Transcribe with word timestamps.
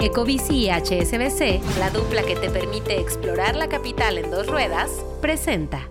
Ecobici 0.00 0.66
y 0.66 0.70
HSBC, 0.70 1.60
la 1.80 1.90
dupla 1.90 2.22
que 2.22 2.36
te 2.36 2.48
permite 2.50 3.00
explorar 3.00 3.56
la 3.56 3.68
capital 3.68 4.18
en 4.18 4.30
dos 4.30 4.46
ruedas, 4.46 4.90
presenta. 5.20 5.88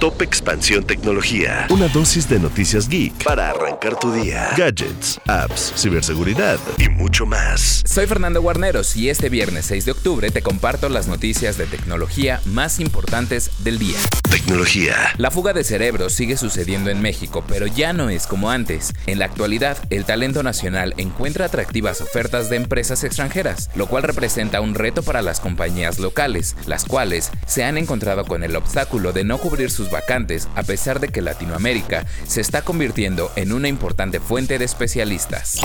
Top 0.00 0.20
Expansión 0.20 0.84
Tecnología. 0.84 1.66
Una 1.70 1.88
dosis 1.88 2.28
de 2.28 2.38
noticias 2.38 2.88
geek 2.88 3.24
para 3.24 3.48
arrancar 3.48 3.98
tu 3.98 4.12
día. 4.12 4.50
Gadgets, 4.54 5.18
apps, 5.26 5.72
ciberseguridad 5.76 6.58
y 6.78 6.90
mucho 6.90 7.24
más. 7.24 7.82
Soy 7.86 8.06
Fernando 8.06 8.42
Guarneros 8.42 8.96
y 8.96 9.08
este 9.08 9.30
viernes 9.30 9.64
6 9.64 9.86
de 9.86 9.92
octubre 9.92 10.30
te 10.30 10.42
comparto 10.42 10.90
las 10.90 11.06
noticias 11.06 11.56
de 11.56 11.66
tecnología 11.66 12.42
más 12.44 12.80
importantes 12.80 13.50
del 13.64 13.78
día. 13.78 13.96
Tecnología. 14.30 14.96
La 15.16 15.30
fuga 15.30 15.54
de 15.54 15.64
cerebros 15.64 16.12
sigue 16.12 16.36
sucediendo 16.36 16.90
en 16.90 17.00
México, 17.00 17.42
pero 17.46 17.66
ya 17.66 17.92
no 17.92 18.10
es 18.10 18.26
como 18.26 18.50
antes. 18.50 18.92
En 19.06 19.18
la 19.20 19.24
actualidad, 19.24 19.78
el 19.88 20.04
talento 20.04 20.42
nacional 20.42 20.92
encuentra 20.98 21.46
atractivas 21.46 22.02
ofertas 22.02 22.50
de 22.50 22.56
empresas 22.56 23.04
extranjeras, 23.04 23.70
lo 23.74 23.86
cual 23.86 24.02
representa 24.02 24.60
un 24.60 24.74
reto 24.74 25.02
para 25.02 25.22
las 25.22 25.40
compañías 25.40 25.98
locales, 25.98 26.56
las 26.66 26.84
cuales 26.84 27.30
se 27.46 27.64
han 27.64 27.78
encontrado 27.78 28.24
con 28.24 28.42
el 28.42 28.56
obstáculo 28.56 29.12
de 29.12 29.24
no 29.24 29.38
cubrir 29.38 29.70
sus 29.70 29.88
vacantes 29.94 30.48
a 30.56 30.64
pesar 30.64 30.98
de 30.98 31.08
que 31.08 31.22
Latinoamérica 31.22 32.04
se 32.26 32.40
está 32.40 32.62
convirtiendo 32.62 33.30
en 33.36 33.52
una 33.52 33.68
importante 33.68 34.18
fuente 34.18 34.58
de 34.58 34.64
especialistas. 34.64 35.60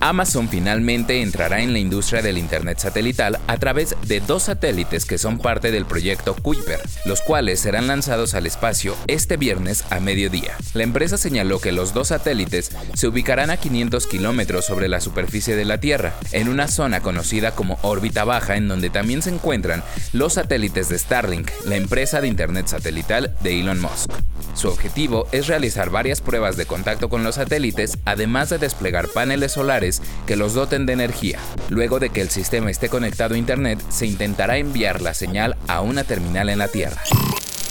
Amazon 0.00 0.48
finalmente 0.48 1.22
entrará 1.22 1.60
en 1.60 1.72
la 1.72 1.80
industria 1.80 2.22
del 2.22 2.38
Internet 2.38 2.78
satelital 2.78 3.38
a 3.46 3.56
través 3.56 3.96
de 4.06 4.20
dos 4.20 4.44
satélites 4.44 5.04
que 5.04 5.18
son 5.18 5.38
parte 5.38 5.72
del 5.72 5.86
proyecto 5.86 6.34
Kuiper, 6.36 6.80
los 7.04 7.20
cuales 7.20 7.60
serán 7.60 7.88
lanzados 7.88 8.34
al 8.34 8.46
espacio 8.46 8.96
este 9.08 9.36
viernes 9.36 9.84
a 9.90 9.98
mediodía. 9.98 10.56
La 10.74 10.84
empresa 10.84 11.18
señaló 11.18 11.60
que 11.60 11.72
los 11.72 11.94
dos 11.94 12.08
satélites 12.08 12.70
se 12.94 13.08
ubicarán 13.08 13.50
a 13.50 13.56
500 13.56 14.06
kilómetros 14.06 14.64
sobre 14.64 14.88
la 14.88 15.00
superficie 15.00 15.56
de 15.56 15.64
la 15.64 15.78
Tierra, 15.80 16.14
en 16.32 16.48
una 16.48 16.68
zona 16.68 17.00
conocida 17.00 17.52
como 17.52 17.78
órbita 17.82 18.24
baja, 18.24 18.56
en 18.56 18.68
donde 18.68 18.90
también 18.90 19.22
se 19.22 19.30
encuentran 19.30 19.82
los 20.12 20.34
satélites 20.34 20.88
de 20.88 20.98
Starlink, 20.98 21.50
la 21.64 21.76
empresa 21.76 22.20
de 22.20 22.28
Internet 22.28 22.68
satelital 22.68 23.34
de 23.42 23.60
Elon 23.60 23.80
Musk. 23.80 24.10
Su 24.54 24.68
objetivo 24.68 25.28
es 25.32 25.46
realizar 25.46 25.90
varias 25.90 26.20
pruebas 26.20 26.56
de 26.56 26.66
contacto 26.66 27.08
con 27.08 27.22
los 27.22 27.36
satélites, 27.36 27.98
además 28.04 28.50
de 28.50 28.58
desplegar 28.58 29.08
paneles 29.08 29.52
solares 29.52 29.87
que 30.26 30.36
los 30.36 30.54
doten 30.54 30.86
de 30.86 30.92
energía. 30.92 31.38
Luego 31.68 31.98
de 31.98 32.10
que 32.10 32.20
el 32.20 32.30
sistema 32.30 32.70
esté 32.70 32.88
conectado 32.88 33.34
a 33.34 33.38
Internet, 33.38 33.80
se 33.88 34.06
intentará 34.06 34.58
enviar 34.58 35.00
la 35.00 35.14
señal 35.14 35.56
a 35.66 35.80
una 35.80 36.04
terminal 36.04 36.48
en 36.48 36.58
la 36.58 36.68
Tierra. 36.68 37.02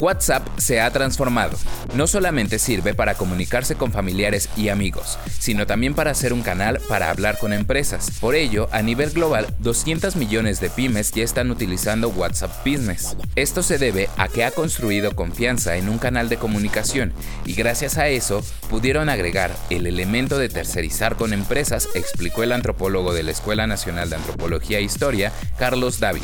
WhatsApp 0.00 0.46
se 0.58 0.80
ha 0.80 0.90
transformado. 0.90 1.56
No 1.94 2.06
solamente 2.06 2.58
sirve 2.58 2.94
para 2.94 3.14
comunicarse 3.14 3.74
con 3.76 3.92
familiares 3.92 4.48
y 4.56 4.68
amigos, 4.68 5.18
sino 5.38 5.66
también 5.66 5.94
para 5.94 6.14
ser 6.14 6.32
un 6.32 6.42
canal 6.42 6.80
para 6.88 7.10
hablar 7.10 7.38
con 7.38 7.52
empresas. 7.52 8.10
Por 8.20 8.34
ello, 8.34 8.68
a 8.72 8.82
nivel 8.82 9.10
global, 9.10 9.46
200 9.60 10.16
millones 10.16 10.60
de 10.60 10.70
pymes 10.70 11.12
ya 11.12 11.24
están 11.24 11.50
utilizando 11.50 12.08
WhatsApp 12.08 12.66
Business. 12.66 13.16
Esto 13.36 13.62
se 13.62 13.78
debe 13.78 14.08
a 14.16 14.28
que 14.28 14.44
ha 14.44 14.50
construido 14.50 15.14
confianza 15.14 15.76
en 15.76 15.88
un 15.88 15.98
canal 15.98 16.28
de 16.28 16.36
comunicación 16.36 17.12
y 17.44 17.54
gracias 17.54 17.98
a 17.98 18.08
eso 18.08 18.42
pudieron 18.68 19.08
agregar 19.08 19.54
el 19.70 19.86
elemento 19.86 20.38
de 20.38 20.48
tercerizar 20.48 21.16
con 21.16 21.32
empresas, 21.32 21.88
explicó 21.94 22.42
el 22.42 22.52
antropólogo 22.52 23.14
de 23.14 23.22
la 23.22 23.30
Escuela 23.30 23.66
Nacional 23.66 24.10
de 24.10 24.16
Antropología 24.16 24.78
e 24.78 24.82
Historia, 24.82 25.32
Carlos 25.58 26.00
David. 26.00 26.22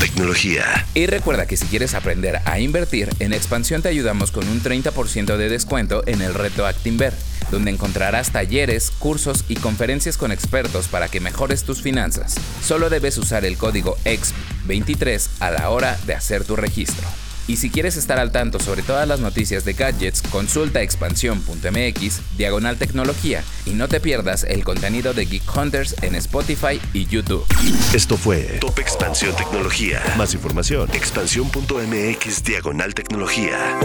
Tecnología. 0.00 0.86
Y 0.94 1.06
recuerda 1.06 1.46
que 1.46 1.58
si 1.58 1.66
quieres 1.66 1.94
aprender 1.94 2.40
a 2.46 2.58
invertir, 2.58 3.10
en 3.18 3.34
Expansión 3.34 3.82
te 3.82 3.90
ayudamos 3.90 4.30
con 4.30 4.48
un 4.48 4.62
30% 4.62 5.36
de 5.36 5.48
descuento 5.50 6.02
en 6.06 6.22
el 6.22 6.32
reto 6.32 6.66
Actinver, 6.66 7.12
donde 7.50 7.70
encontrarás 7.70 8.32
talleres, 8.32 8.90
cursos 8.98 9.44
y 9.48 9.56
conferencias 9.56 10.16
con 10.16 10.32
expertos 10.32 10.88
para 10.88 11.08
que 11.08 11.20
mejores 11.20 11.64
tus 11.64 11.82
finanzas. 11.82 12.36
Solo 12.62 12.88
debes 12.88 13.18
usar 13.18 13.44
el 13.44 13.58
código 13.58 13.98
EXP23 14.06 15.28
a 15.40 15.50
la 15.50 15.68
hora 15.68 15.98
de 16.06 16.14
hacer 16.14 16.44
tu 16.44 16.56
registro. 16.56 17.06
Y 17.50 17.56
si 17.56 17.68
quieres 17.68 17.96
estar 17.96 18.20
al 18.20 18.30
tanto 18.30 18.60
sobre 18.60 18.82
todas 18.82 19.08
las 19.08 19.18
noticias 19.18 19.64
de 19.64 19.72
gadgets, 19.72 20.22
consulta 20.22 20.82
expansión.mx, 20.82 22.20
diagonal 22.38 22.76
tecnología, 22.76 23.42
y 23.66 23.70
no 23.70 23.88
te 23.88 23.98
pierdas 23.98 24.44
el 24.44 24.62
contenido 24.62 25.14
de 25.14 25.26
Geek 25.26 25.56
Hunters 25.56 25.96
en 26.02 26.14
Spotify 26.14 26.80
y 26.92 27.06
YouTube. 27.06 27.44
Esto 27.92 28.16
fue 28.16 28.42
Top 28.60 28.78
Expansión 28.78 29.34
Tecnología. 29.34 30.00
Más 30.16 30.32
información, 30.32 30.90
expansión.mx, 30.92 32.44
diagonal 32.44 32.94
tecnología. 32.94 33.80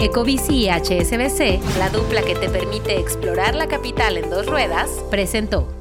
Ecobici 0.00 0.64
y 0.64 0.68
HSBC, 0.70 1.60
la 1.78 1.90
dupla 1.90 2.22
que 2.22 2.34
te 2.34 2.48
permite 2.48 2.98
explorar 2.98 3.54
la 3.54 3.68
capital 3.68 4.16
en 4.16 4.30
dos 4.30 4.46
ruedas, 4.46 4.88
presentó. 5.10 5.77